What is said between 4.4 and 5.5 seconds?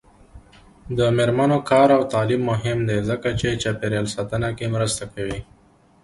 کې مرسته کوي.